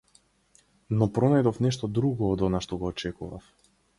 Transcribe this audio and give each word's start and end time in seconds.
Но 1.01 1.07
пронајдов 1.17 1.59
нешто 1.67 1.91
друго 1.99 2.31
од 2.37 2.45
она 2.49 2.65
што 2.69 2.83
го 2.85 2.93
очекував. 2.95 3.49